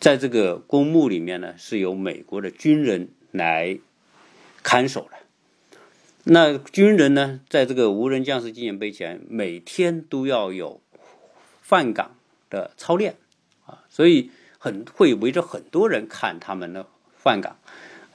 [0.00, 3.78] 在这个公墓里面呢，是由美国的军人来
[4.62, 5.18] 看守的。
[6.24, 10.80] 那军人呢，在这个无人将士纪念碑前，每天都要有
[11.68, 12.16] 换岗
[12.48, 13.16] 的操练
[13.66, 16.86] 啊，所以很会围着很多人看他们的。
[17.22, 17.58] 换岗，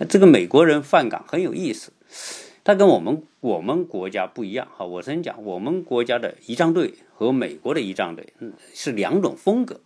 [0.09, 1.93] 这个美国人换岗很有意思，
[2.67, 4.85] 他跟我们我们国家不一样哈。
[4.85, 8.33] 我先讲，我们国家的仪仗队和美国的仪仗队
[8.73, 9.79] 是两种风格，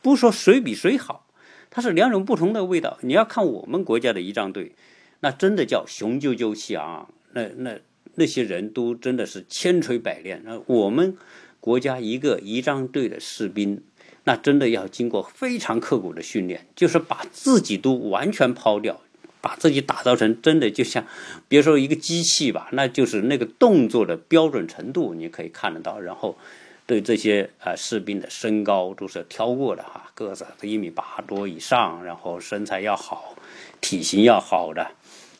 [0.00, 1.26] 不说谁比谁好，
[1.68, 2.96] 它是两种不同的味道。
[3.02, 4.72] 你要看我们国家的仪仗队，
[5.20, 7.78] 那真的叫雄赳赳气昂昂，那那
[8.14, 10.40] 那些人都真的是千锤百炼。
[10.46, 11.18] 那我们
[11.60, 13.82] 国家一个仪仗队的士兵。
[14.26, 19.02] 那真的要经过非常刻苦的训练，就是把自己都完全抛掉，
[19.44, 21.04] 把自己打造成真的就像，
[21.48, 26.00] 别说一个机器吧，那就是那个动作的标准程度，你可以看得到。
[26.00, 26.38] 然后，
[26.86, 33.36] 对这些啊士兵的身高都是挑过的哈，个子一米八多以上，然后身材要好，
[33.82, 34.92] 体型要好的，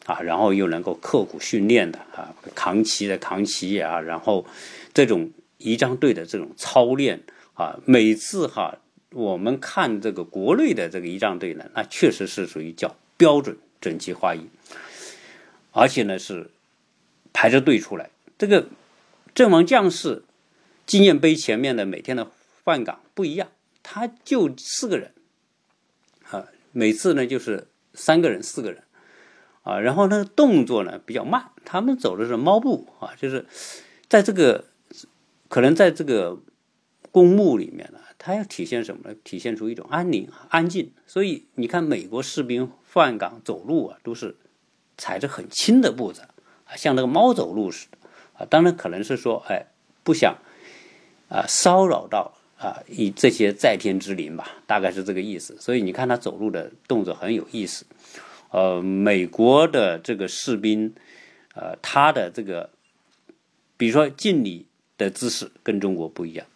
[0.05, 4.45] 啊，然后又能够刻苦训练的啊，扛旗的扛旗啊，然后
[4.93, 7.23] 这种仪仗队的这种操练。
[7.55, 8.79] 啊，每次哈，
[9.12, 14.49] 我们看这个国内的这个仪仗队呢，那确实是属于叫标准整齐划一，
[15.73, 16.51] 而且呢是
[17.35, 18.11] 排着队出来。
[18.38, 18.68] 这个
[19.35, 20.25] 阵亡将士
[20.87, 22.31] 纪念碑前面的每天的
[22.64, 23.49] 换岗不一样，
[23.83, 25.12] 他就四个人，
[26.31, 28.83] 啊，每次呢就是三个人、四个人，
[29.62, 33.44] 啊，然后呢动作呢比较慢，他们走的是猫步啊，就是
[34.09, 34.64] 在这个
[35.49, 36.40] 可能在这个。
[37.14, 39.14] 公墓里面呢，它要体现什么呢？
[39.23, 40.90] 体现出一种安宁、安静。
[41.07, 44.37] 所以你看，美国士兵换岗走路啊，都是
[44.97, 47.99] 踩着很轻的步子啊，像那个猫走路似的
[48.39, 48.47] 啊。
[48.49, 49.67] 当然可能是说，哎，
[50.05, 50.39] 不想
[51.29, 55.57] 啊骚扰到啊以这些在天之灵吧，大概是这个意思。
[55.59, 57.85] 所以你看他走路的动作很有意思。
[58.51, 60.95] 呃，美国的这个士兵，
[61.57, 62.71] 呃，他的这个，
[63.77, 66.47] 比如说敬礼的姿势跟中国不一样，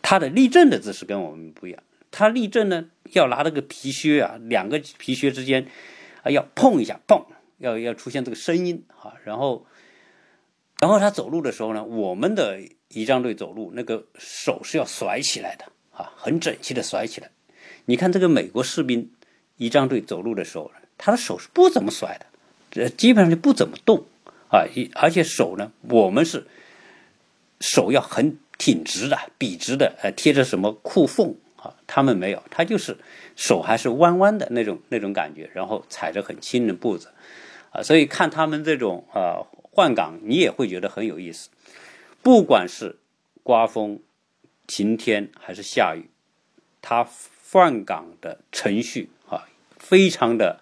[0.00, 1.82] 他的立正的姿势跟我们不一样。
[2.10, 5.66] 他立正呢，要拿那个皮靴啊，两个皮靴之间
[6.22, 7.24] 啊要碰一下，碰，
[7.58, 9.14] 要要出现这个声音啊。
[9.24, 9.66] 然后，
[10.80, 17.30] 然后他走路的时候呢，我们的仪仗队走路那个手是要甩起来的啊，很整齐的甩起来。
[17.84, 19.10] 你看这个美国士兵
[19.56, 20.70] 仪仗队走路的时候。
[21.00, 22.26] 他的手是不怎么甩的，
[22.72, 24.04] 这基本上就不怎么动
[24.50, 24.66] 啊，
[24.96, 26.44] 而且手呢，我们是
[27.60, 31.36] 手要很挺直的、笔直的，呃，贴着什么裤缝？
[31.88, 32.96] 他们没有，他就是
[33.34, 37.08] 手还是弯弯的那种那种感觉，然后踩着很轻的步子
[37.72, 41.48] 啊，所以看他们这种啊换岗，你也会觉得很有意思。
[42.22, 43.00] 不管是
[43.42, 43.98] 刮风、
[44.68, 46.08] 晴天还是下雨，
[46.80, 47.04] 他
[47.50, 50.60] 换岗的程序啊，非常的。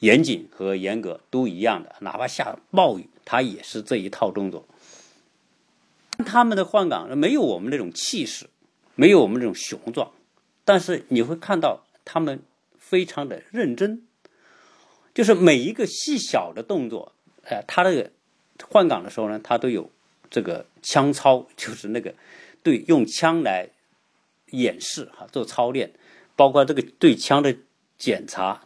[0.00, 4.64] 严谨和严格都一样的，哪怕下暴雨，他也是这一套动作。
[6.24, 8.46] 他们的换岗没有我们那种气势，
[8.94, 10.12] 没有我们这种雄壮，
[10.68, 12.42] 但是你会看到他们
[12.78, 14.02] 非常的认真，
[15.14, 18.10] 就是每一个细小的动作，呃，他那个
[18.68, 19.90] 换岗的时候呢，他都有
[20.28, 22.14] 这个枪操， 就是那个
[22.62, 23.70] 对用枪来
[24.50, 25.90] 演示哈，做操练，
[26.36, 27.56] 包括这个对枪的
[27.96, 28.60] 检查。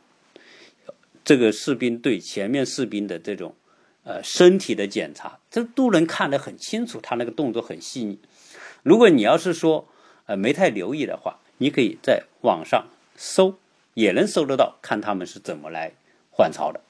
[1.25, 3.55] 这个士兵对前面士兵的这种，
[4.03, 7.01] 呃，身体的检查，这都能看得很清楚。
[7.01, 8.19] 他那个动作很细腻。
[8.83, 9.89] 如果你要是说，
[10.27, 13.57] 呃，没太留意的话，你可以在网上搜，
[13.95, 15.93] 也能搜得到，看他们是怎么来
[16.31, 16.81] 换操的，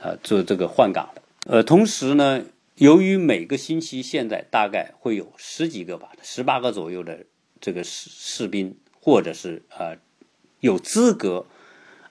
[0.00, 1.22] 啊，做这个换岗的。
[1.46, 2.44] 呃，同时呢，
[2.76, 7.26] 由于每个星期现在大概会有十几个吧，十八个左右的
[7.60, 9.96] 这个士士兵，或者是呃，
[10.60, 11.46] 有资格。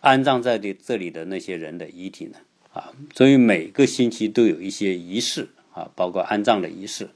[0.01, 2.37] 安葬在这这里的那些人的遗体呢？
[2.71, 7.09] 啊，所以每个星期都有一些仪式啊，包括安葬的仪式。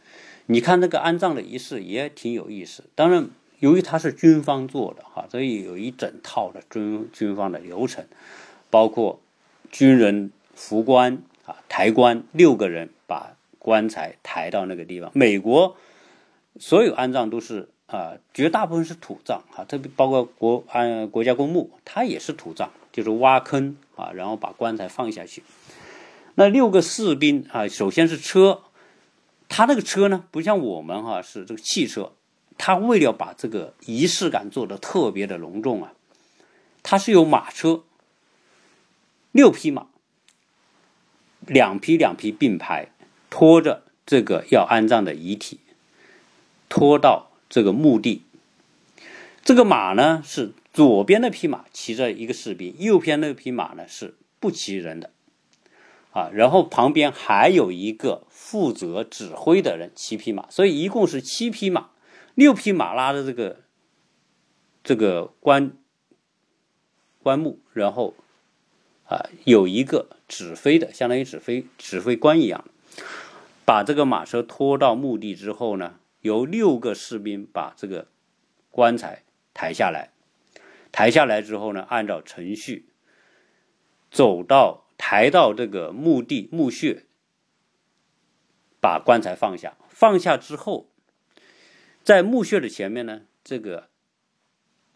[0.48, 2.84] 你看那个安葬的仪式也挺有意思。
[2.94, 3.30] 当然，
[3.64, 8.06] 由于他是军方做的哈，所以有一整套的军军方的流程，
[8.70, 9.22] 包括
[9.72, 15.10] 军人扶棺啊，抬棺，六个人把棺材抬到那个地方。
[15.14, 15.78] 美国
[16.60, 17.70] 所有安葬都是。
[17.86, 25.44] 啊，绝大部分是土葬啊，特别包括国安国家公墓，它也是土葬，就是挖坑啊，然后把棺材放下去。
[26.34, 28.64] 那六个士兵啊，首先是车，
[29.48, 32.14] 他那个车呢，不像我们哈是这个汽车，
[32.58, 35.94] 他为了把这个仪式感做得特别的隆重啊，
[36.82, 37.84] 他是有马车，
[39.32, 39.88] 六匹马，
[41.46, 42.90] 两匹两匹并排，
[43.30, 45.60] 拖着这个要安葬的遗体，
[46.70, 47.30] 拖到。
[47.50, 48.24] 这个墓地，
[49.46, 55.12] 这个马呢是左边那匹马骑着一个士兵，右边那匹马呢是不骑人的，
[56.14, 61.90] 啊，然后旁边还有一个负责指挥的人骑匹马，所以一共是七匹马，
[62.36, 63.62] 六匹马拉着这个
[64.84, 65.78] 这个棺
[67.22, 68.16] 棺木，然后
[69.06, 72.66] 啊有一个指挥的，相当于指挥指挥官一样，
[73.66, 76.00] 把这个马车拖到墓地之后呢。
[76.22, 78.08] 由六个士兵把这个
[78.72, 80.14] 棺材抬下来，
[80.90, 82.88] 抬下来之后呢，按照程序
[84.10, 87.04] 走到抬到这个墓地墓穴，
[88.80, 89.76] 把棺材放下。
[89.90, 90.88] 放下之后，
[92.04, 93.88] 在墓穴的前面呢，这个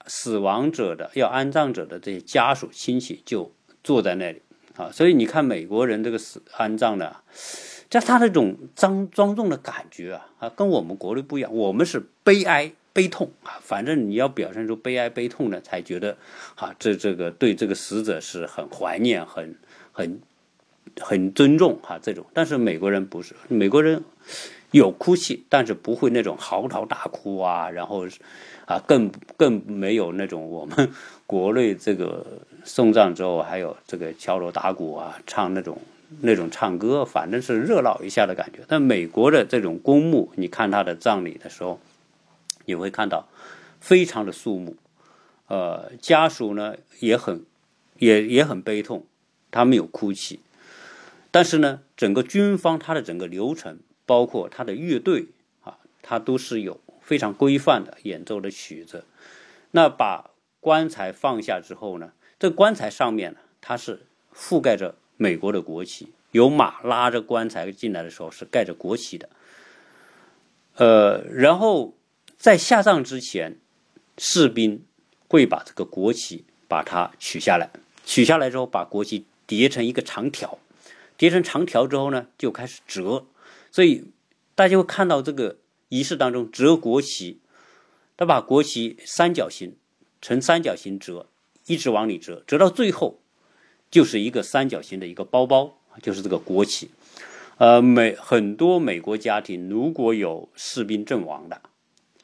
[0.06, 4.42] 死亡者的要安葬者的这些家属亲戚就坐在那里
[4.76, 4.92] 啊。
[4.92, 7.18] 所以你看，美国人这个死安葬的。
[7.90, 11.56] 在他那种庄庄重的感觉啊，啊，跟我们国内不一样。
[11.56, 16.18] 我们是悲哀悲痛啊，反正你要表现出悲哀悲痛呢，才觉得
[16.56, 19.56] 啊，这这个对这个死者是很怀念、很
[19.94, 20.20] 很
[21.00, 21.98] 很尊重哈。
[21.98, 24.04] 这种，但是美国人不是，美国人
[24.72, 28.06] 有哭泣，但是不会那种嚎啕大哭啊，然后
[28.66, 30.92] 啊，更更没有那种我们
[31.26, 32.26] 国内这个
[32.64, 35.80] 送葬之后还有这个敲锣打鼓啊，唱那种。
[36.22, 38.64] 那种唱歌，反正是热闹一下的感觉。
[38.66, 41.82] 但美国的这种公墓，你看他的葬礼的时候，
[42.64, 43.28] 你会看到
[43.82, 44.78] 非常的肃穆，
[45.48, 47.44] 呃，家属呢也很
[47.98, 49.06] 也也很悲痛，
[49.52, 50.40] 他们有哭泣。
[51.30, 55.28] 但是呢，整个军方他的整个流程，包括他的乐队
[55.62, 59.06] 啊，他都是有非常规范的演奏的曲子。
[59.70, 64.96] 那把棺材放下之后呢，这棺材上面呢，它是覆盖着。
[65.20, 69.28] 美国的国旗有马拉着棺材进来的时候是盖着国旗的。
[70.76, 71.96] 呃，然后
[72.38, 73.58] 在下葬之前，
[74.16, 74.86] 士兵
[75.28, 77.72] 会把这个国旗把它取下来，
[78.06, 80.60] 取下来之后把国旗叠成一个长条，
[81.18, 83.26] 叠成长条之后呢，就开始折。
[83.78, 84.06] 所以
[84.56, 85.58] 大家会看到这个
[85.90, 87.42] 仪式当中折国旗，
[88.18, 89.76] 他把国旗三角形
[90.20, 91.28] 呈三角形折，
[91.68, 93.20] 一直往里折，折到最后
[93.92, 96.90] 就是一个三角形的一个包包，就是这个国旗。
[97.60, 101.62] 呃，美很多美国家庭如果有士兵阵亡的，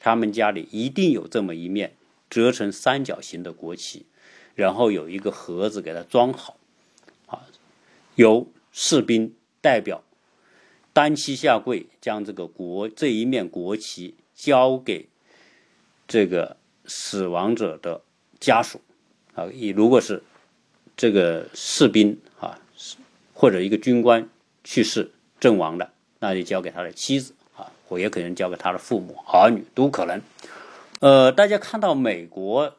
[0.00, 1.94] 他们家里一定有这么一面
[2.28, 4.06] 折成三角形的国旗，
[4.56, 6.56] 然后有一个盒子给它装好，
[7.26, 7.46] 啊，
[8.16, 10.02] 由士兵代表
[10.94, 15.06] 单膝下跪，将这个国这一面国旗交给
[16.08, 18.00] 这个死亡者的
[18.40, 18.80] 家属，
[19.34, 20.22] 啊，以如果是
[20.96, 22.58] 这个士兵啊，
[23.34, 24.26] 或者一个军官
[24.62, 25.10] 去世。
[25.40, 30.18] 阵亡的，那就交给他的妻子啊，或也可能交给他的父母、儿女都可能。
[31.00, 32.74] 呃，大家看到美国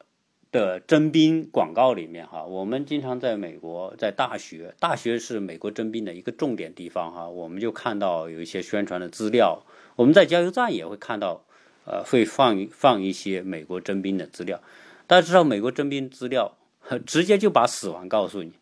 [0.56, 9.62] 的征兵广告里面哈，我们经常在美国在大学，大学是美国征兵的一个重点地方哈，我们就看到有一些宣传的资料。
[9.98, 11.44] 我们在加油站也会看到，
[11.86, 14.62] 呃，会放放一些美国征兵的资料。
[15.06, 16.56] 大家知道，美国征兵资料
[17.06, 18.54] 直接就把死亡告诉你。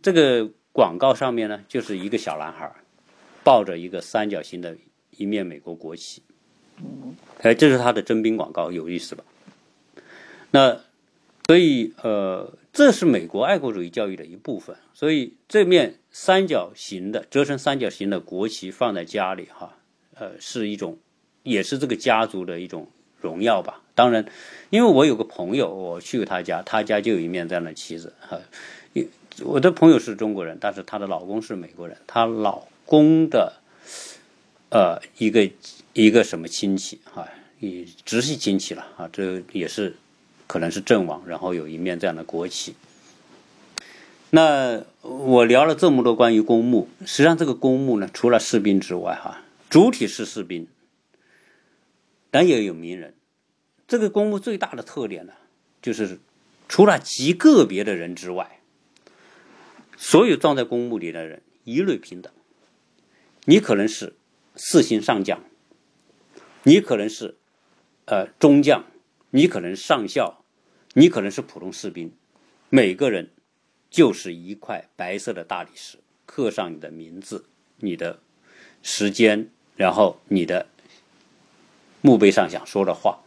[0.00, 2.72] 这个广告上面呢，就是一个小男孩。
[3.44, 4.76] 抱着一个三角形的
[5.16, 6.20] 一面美国国旗，
[7.40, 9.24] 哎，这是他的征兵广告，有意思吧？
[10.50, 10.78] 那
[11.48, 14.76] 所以呃，这是美国爱国主义教育的一部分。
[14.94, 19.76] 所以这面三角形的折成三角形的国旗放在家里哈，
[20.14, 20.98] 呃，是一种，
[21.42, 22.88] 也是这个家族的一种
[23.20, 23.82] 荣耀吧。
[23.94, 24.26] 当然，
[24.70, 28.38] 因为我有个朋友，我去过他家，他家就有一面这样的旗子哈。
[29.42, 32.68] 我的朋友是中国人，但是她的老公是美国人，她老。
[32.90, 33.60] 公的，
[34.70, 35.50] 呃，一个
[35.92, 39.94] 一个什么亲戚哈，也直系亲戚了啊，这也是
[40.48, 42.74] 可能是阵亡，然后有一面这样的国旗。
[44.30, 50.66] 那我聊了这么多关于公墓，实际上这个公墓呢，除了士兵之外哈，主体是士兵，
[52.32, 53.14] 但也有名人。
[53.86, 55.32] 这个公墓最大的特点呢，
[55.80, 56.18] 就是
[56.68, 58.60] 除了极个别的人之外，
[59.96, 62.32] 所有葬在公墓里的人一律平等。
[63.46, 64.14] 你可能是
[64.56, 65.42] 四星上将，
[66.64, 67.36] 你可能是
[68.04, 68.84] 呃中将，
[69.30, 70.37] 你可能上校，
[70.98, 72.10] 你可能是普通士兵，
[72.70, 73.30] 每个人
[73.88, 77.44] 就是一块白色的大理石，刻上你的名字、
[77.76, 78.18] 你的
[78.82, 80.66] 时间，然后你的
[82.00, 83.20] 墓碑上想说的话。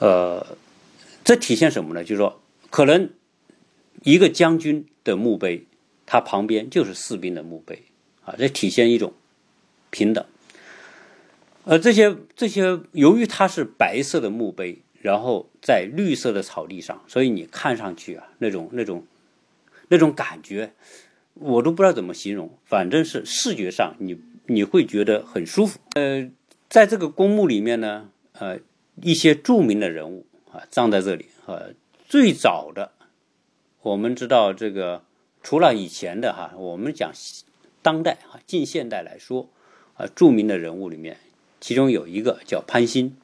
[0.00, 0.56] 呃，
[1.22, 2.02] 这体现什么呢？
[2.02, 3.10] 就是说，可能
[4.02, 5.68] 一个将军的墓碑，
[6.06, 7.84] 他旁边就是士兵的墓碑。
[8.24, 9.14] 啊，这体现一种
[9.90, 10.26] 平等。
[11.62, 19.04] 呃，这些这些，由于它是白色的墓碑，然后在绿色的草地上，所以你看上去啊，那种那种
[19.88, 20.72] 那种感觉，
[21.34, 22.48] 我都不知道怎么形容。
[22.64, 25.78] 反正是视觉上，你你会觉得很舒服。
[25.96, 26.30] 呃，
[26.70, 28.58] 在这个公墓里面呢，呃，
[29.02, 31.26] 一些著名的人物啊，葬在这里。
[31.44, 31.74] 呃，
[32.08, 32.92] 最早的，
[33.82, 35.02] 我们知道这个，
[35.42, 37.12] 除了以前的哈，我们讲。
[37.84, 39.48] 当代啊，近现代来说，
[39.96, 41.16] 啊，著名的人物里面，
[41.60, 43.16] 其中有一个叫潘兴。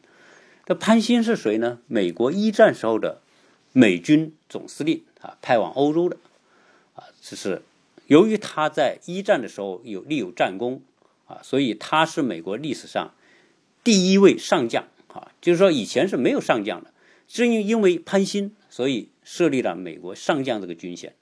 [0.69, 1.79] 这潘兴是谁呢？
[1.87, 3.23] 美国一战时候的
[3.73, 6.19] 美军总司令啊，派往欧洲的
[6.95, 7.63] 啊，这是
[8.07, 10.83] 由于他在一战的时候有立有战功
[11.27, 13.15] 啊，所以他是美国历史上
[13.83, 16.93] 第一位上将啊，就是说以前是没有上将的，
[17.27, 21.15] 正因因为潘兴，所以设立了美国上将这个军衔。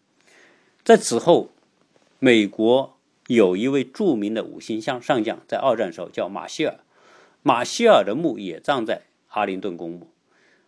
[0.82, 1.52] 在此后，
[2.18, 2.96] 美国。
[3.28, 6.78] 有一位著名的五星上上将，在二战时候叫马歇尔，
[7.42, 9.02] 马歇尔的墓也葬在
[9.36, 10.10] 阿灵顿公墓。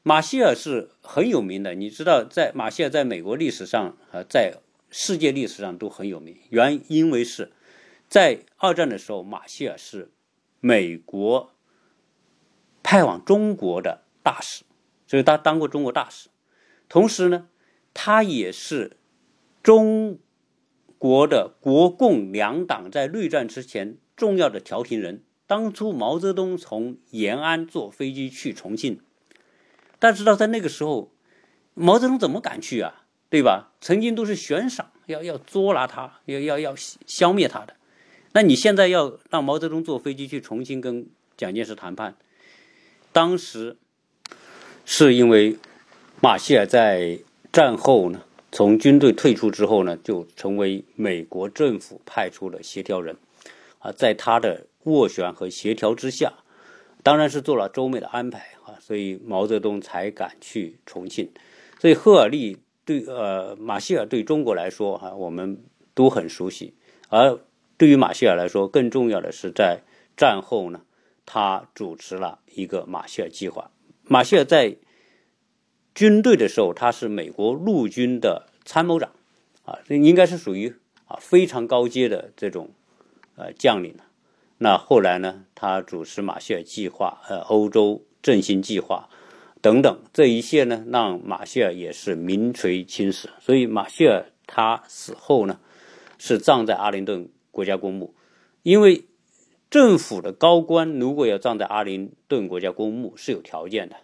[0.02, 4.59] 马歇尔是很有名的，你知道，在马歇尔在美国历史上和在
[4.90, 7.51] 世界历史上都很有名，原因为是
[8.09, 10.11] 在二战的时候，马歇尔是
[10.61, 11.53] 美国
[12.82, 14.64] 派往中国的大使，
[15.07, 16.28] 所以他当过中国大使，
[16.88, 17.49] 同时呢，
[17.95, 18.99] 他也是
[19.62, 20.18] 中。
[21.01, 29.01] 国的国共两党在内战之前重要的调停人，当初毛泽东从延安坐飞机去重庆，
[29.99, 31.11] 大家知道在那个时候，
[31.72, 33.07] 毛泽东怎么敢去啊？
[33.30, 33.72] 对吧？
[33.80, 37.74] 曾经都是悬赏要要捉拿他，要要要消灭他的。
[38.32, 42.14] 那你现在要让毛泽东坐飞机去重庆跟蒋介石谈判，
[43.11, 43.78] 当时
[44.84, 45.57] 是因为
[46.20, 47.20] 马歇尔在
[47.51, 48.22] 战后呢
[48.53, 53.16] 从军队退出之后呢，就成为美国政府派出的协调人，
[53.79, 56.33] 啊，在他的斡旋和协调之下，
[57.03, 61.31] 当然是做了周密的安排啊，所以毛泽东才敢去重庆。
[61.79, 65.62] 所以赫尔利对呃马歇尔对中国来说哈，我们
[65.95, 66.74] 都很熟悉，
[67.09, 67.39] 而
[67.76, 69.83] 对于马歇尔来说，更重要的是在
[70.16, 70.83] 战后呢，
[71.24, 73.70] 他主持了一个马歇尔计划。
[74.03, 74.76] 马歇尔在
[75.95, 79.12] 军队的时候，他是美国陆军的参谋长，
[79.64, 80.74] 啊，这应该是属于
[81.07, 82.70] 啊非常高阶的这种
[83.39, 83.95] 呃将领。
[84.59, 89.09] 那后来呢，他主持马歇尔计划、呃欧洲振兴计划
[89.62, 93.30] 等等，这一切呢，让马歇尔也是名垂青史。
[93.41, 95.61] 所以马歇尔他死后呢，
[96.18, 98.14] 是葬在阿灵顿国家公墓，
[98.62, 99.05] 因为
[99.70, 103.97] 政府的高官如果要葬在阿灵顿国家公墓是有条件的。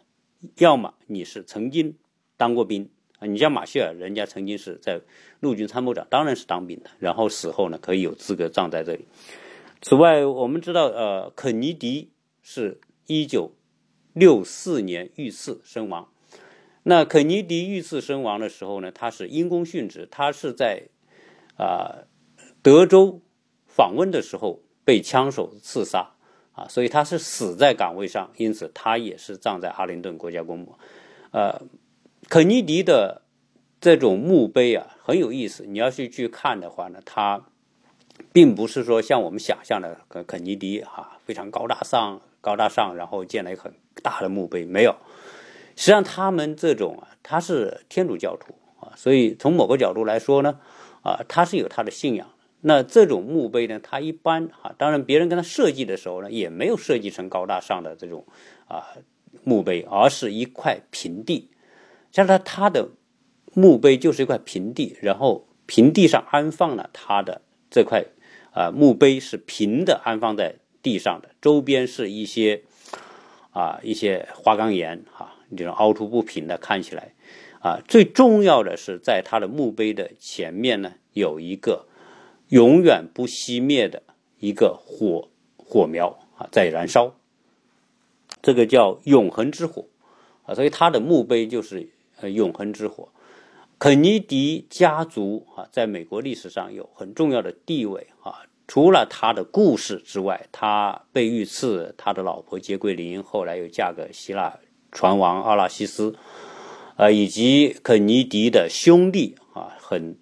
[0.59, 1.97] 要么你是曾经
[2.37, 2.91] 当过兵
[3.27, 5.01] 你像马歇尔，人家曾经是在
[5.41, 9.07] 陆军参谋长，当然是当兵的，然后死后呢，可以有资格葬在这里。
[9.83, 12.13] 此外，我们知道，呃，肯尼迪
[12.43, 13.53] 是一九
[14.13, 16.09] 六四年遇刺身亡。
[16.85, 20.89] 那肯尼迪遇刺身亡的时候呢，他是因公殉职，他是在
[21.57, 22.05] 啊
[22.63, 23.21] 德州
[23.67, 26.11] 访问的时候被枪手刺杀。
[26.53, 30.79] 啊，所以他是死在岗位上，因此他也是葬在阿灵顿国家公墓。
[31.33, 31.61] 呃，
[32.29, 33.23] 肯尼迪的
[33.81, 37.47] 这种墓碑啊很有意思，你要是去看的话呢，他
[38.33, 44.97] 并不是说像我们想象的肯肯尼迪哈非常高大上、高大上，然后建了一个很大的墓碑，没有。
[45.77, 50.59] 实际上他们这种啊，他是天主教徒啊，所以从某个角度来说呢，
[51.03, 52.29] 啊，他是有他的信仰。
[52.67, 53.79] 那这种墓碑呢？
[53.79, 58.25] 它一般啊，当然别人跟他设计的时候呢，也没有设计成高大上的这种
[58.67, 58.85] 啊
[59.43, 61.51] 墓碑，而是一块平地。
[62.15, 62.91] 像他他的
[63.55, 68.05] 墓碑就是一块平地，然后平地上安放了他的这块
[68.53, 72.63] 啊墓碑是平的安放在地上的，周边是一些
[73.51, 77.15] 啊一些花岗岩哈，这种凹凸不平的看起来
[77.59, 77.81] 啊。
[77.89, 81.89] 最重要的是，在他的墓碑的前面呢，有一个。
[82.51, 84.03] 永远不熄灭的
[84.39, 87.17] 一个火火苗啊，在燃烧，
[88.43, 89.87] 这个叫永恒之火
[90.45, 91.89] 啊，所以他的墓碑就是
[92.21, 93.09] 呃永恒之火。
[93.79, 104.59] 肯尼迪家族啊，在美国历史上有很重要的地位啊，除了他的故事之外，他被遇刺，他的老婆杰奎琳后来又嫁给希腊
[104.93, 106.17] 船王阿拉西斯，
[106.97, 110.17] 呃，以及肯尼迪的兄弟啊，很。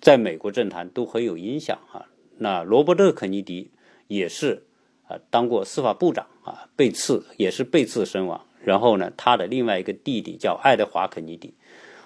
[0.00, 2.04] 在美国政坛都很有影响哈。
[2.36, 3.70] 那罗伯特·肯尼迪
[4.06, 4.66] 也是
[5.08, 8.46] 啊，当过司法部长啊，被刺也是被刺身亡。
[8.64, 11.54] 然后呢，他的另外一个弟弟叫爱德华·肯尼迪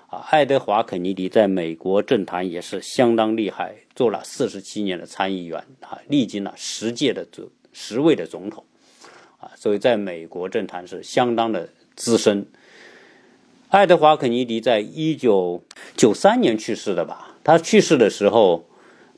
[0.09, 8.65] 啊，爱德华·肯尼迪在美国政坛也是相当厉害，做了四十七年的参议员啊，历经了十届的总十位的总统
[9.39, 12.47] 啊，所以在美国政坛是相当的资深。
[13.69, 15.63] 爱德华·肯尼迪在一九
[15.95, 17.37] 九三年去世的吧。
[17.45, 18.67] 他去世的时候，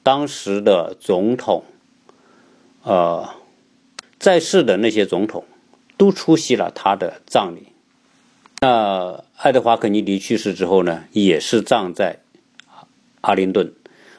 [0.03, 1.65] 当时的总统，
[2.83, 3.29] 呃，
[4.19, 5.45] 在世的那些总统
[6.01, 7.75] 都出席了他的葬礼。
[8.63, 12.21] 那爱德华·肯尼迪去世之后呢，也是葬在
[13.21, 13.75] 阿灵顿，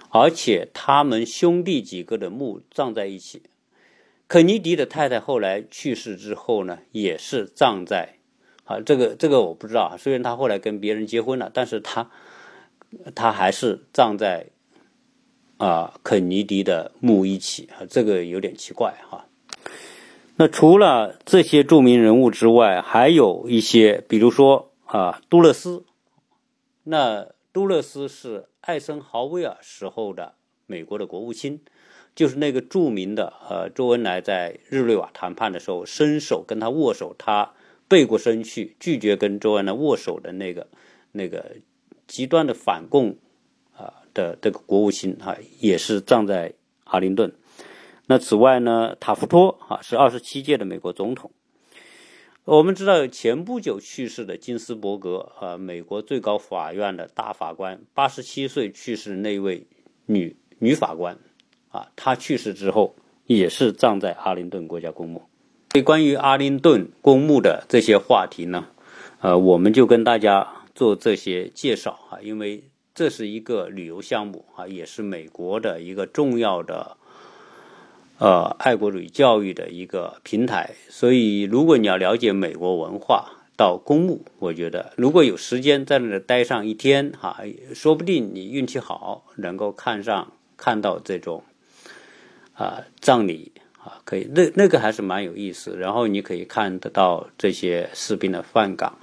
[0.09, 3.41] 而且他们兄弟几个的墓葬在一起。
[4.27, 8.17] 肯尼迪的太太后来去世之后呢，也是葬在
[8.65, 9.97] 啊，这个这个我不知道。
[9.97, 12.11] 虽然他后来跟别人结婚了，但是他。
[13.15, 14.47] 他还是葬在
[15.55, 19.25] 啊肯尼迪的墓一起啊，这个有点奇怪哈。
[20.41, 25.85] 那除了这些著名人物之外，还有一些，比如说啊杜勒斯。
[26.83, 30.33] 那杜勒斯是艾森豪威尔时候的
[30.65, 31.61] 美国的国务卿，
[32.15, 37.53] 就是那个著名的呃周恩来在日内瓦谈判的时候伸手跟他握手，他
[37.87, 40.65] 背过身去拒绝跟周恩来握手的那个
[41.11, 41.57] 那个。
[42.07, 43.15] 极端的反共
[43.77, 47.31] 啊的这个国务卿啊，也是葬在阿灵顿。
[48.11, 51.31] 那此外呢，塔夫托啊是二十七届的美国总统。
[52.43, 59.65] 我们知道前不久去世的金斯伯格啊，美国最高法院的大法官，八十七岁去世那位
[60.07, 61.17] 女女法官
[61.69, 62.97] 啊，她去世之后
[63.27, 65.23] 也是葬在阿灵顿国家公墓。
[65.71, 68.67] 所以关于阿灵顿公墓的这些话题呢，
[69.21, 70.57] 呃，我们就跟大家。
[70.73, 72.63] 做这些介绍啊，因为
[72.95, 76.95] 这是一个旅游项目啊，也是美国的一个重要的
[78.21, 80.75] 呃爱国主义教育的一个平台。
[80.89, 84.23] 所以，如果你要了解美国文化，到公墓。
[84.37, 87.39] 我觉得如果有时间在那里待上一天，哈，
[87.73, 91.43] 说不定你运气好，能够看上看到这种
[92.53, 95.75] 啊葬礼啊，可以那那个还是蛮有意思。
[95.75, 98.99] 然后你可以看得到这些士兵的饭岗，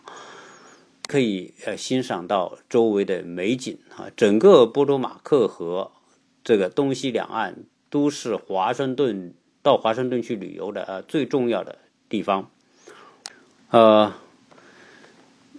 [1.09, 4.07] 可以呃欣赏到周围的美景啊。
[4.17, 5.91] 整个波多马克河
[6.45, 11.79] 这个东西两岸都是华盛顿到华盛顿去旅游的啊最重要的
[12.09, 12.51] 地方。
[13.71, 14.15] 呃，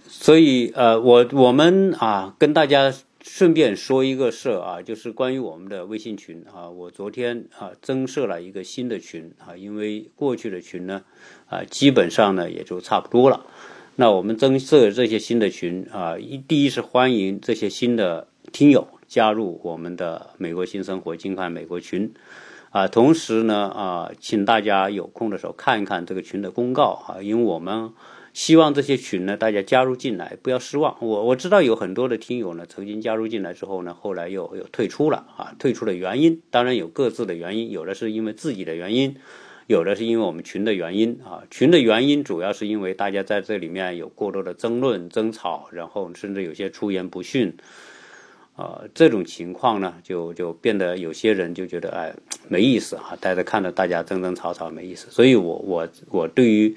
[0.08, 11.04] 所以呃，我我们啊，跟大家顺便说一个事啊，就是关于我们的微信群啊，我昨天啊增设了一个新的群啊，因为过去的群呢
[11.48, 13.46] 啊，基本上呢也就差不多了。
[13.96, 22.14] 那我们增设这些新的群啊，一第一是欢迎这些新的听友加入我们的美国新生活金看美国群。
[22.70, 27.92] 啊，同时呢，啊，请大家有空的时候看一看这个群的公告啊，因为我们
[28.32, 30.96] 希望这些群呢，大家加入进来，不要失望。
[31.02, 39.16] 我我知道有很多的听友呢，曾经加入进来之后呢，后来又又退出了啊，退出的原因当然有各自的原因，有的是因为自己的原因，
[39.66, 41.42] 有的是因为我们群的原因啊。
[41.50, 47.58] 群的原因主要是因为大家在这里面有过多的争论、争吵，然后甚至有些出言不逊。
[48.60, 52.14] 呃，这种情况呢，就就变得有些人就觉得哎
[52.50, 55.08] 没意思啊，大家看着大家争争吵吵没意思。
[55.10, 56.76] 所以我我我对于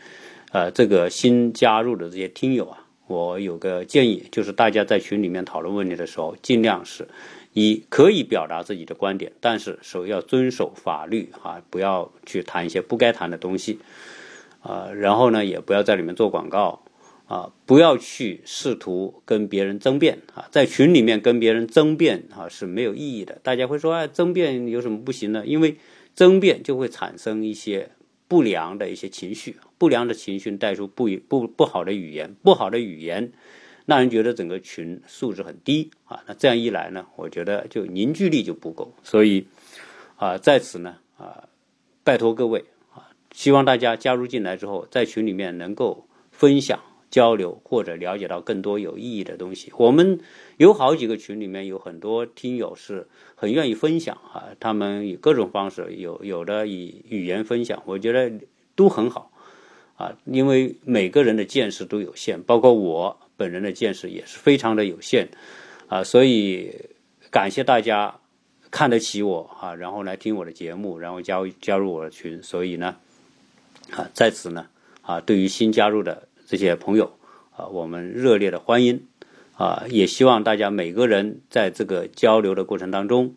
[0.52, 7.08] 呃这个新加入的这些听友啊，我有个建议，就是大家在群里面讨论问题的时候，尽量是
[7.52, 13.80] 一可以表达自己的观点，但是首要遵守法律啊，不要去谈一些不该谈的东西
[14.60, 16.80] 啊，然后呢，也不要在里面做广告。
[17.32, 23.40] 啊，不要去试图跟别人争辩啊，在群里面跟别人争辩啊是没有意义的。
[23.42, 25.42] 大家会说，哎，争辩有什么不行呢？
[25.46, 25.78] 因为
[26.14, 27.88] 争辩就会产生一些
[28.28, 33.32] 不良的一些情绪，不良的情绪带出不不不好的语言，不好的语言
[33.86, 36.22] 让人觉得整个群素质很低啊。
[36.26, 38.94] 那这样一来呢，我觉得就凝聚力就不够。
[39.02, 39.46] 所以
[40.16, 41.48] 啊，在此呢啊，
[42.04, 42.62] 拜托各位
[42.94, 46.78] 啊，希望大家加入进来之后，在群里面能够分享。
[47.12, 49.70] 交流或者了解到更多有意义的东西。
[49.76, 50.18] 我们
[50.56, 53.06] 有好几个群，里面有很多听友是
[53.36, 58.32] 很愿意分享啊，他们以各种方式，有有的以语言分享，我觉得
[58.74, 59.30] 都很好
[59.96, 60.16] 啊。
[60.24, 65.28] 因为每个人的见识都有限，包括我本人的见识也是非常的有限
[65.88, 66.74] 啊，所以
[67.30, 68.18] 感谢大家
[68.70, 72.42] 看得起我啊，然后来听我的节目，然后加加入我的群。
[72.42, 72.96] 所以呢，
[73.90, 74.66] 啊，在此呢，
[75.02, 76.26] 啊，对于新加入的。
[76.46, 77.16] 这些朋友
[77.56, 79.06] 啊，我们热烈的欢迎
[79.56, 79.84] 啊！
[79.88, 83.34] 也希望大家每个人在这个交流的过程当中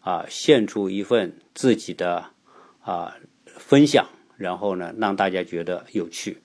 [0.00, 2.26] 啊，献出一份自己的
[2.82, 4.06] 啊分享，
[4.36, 6.38] 然后呢，让大家觉得有趣。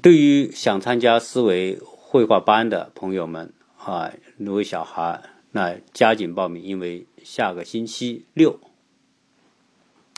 [0.00, 8.60] 对于想参加思维绘画班的朋友们啊，如果小孩那加紧报名，因为下个星期六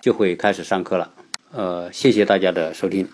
[0.01, 1.15] 就会开始上课了。
[1.53, 3.09] 呃，谢谢大家的收听。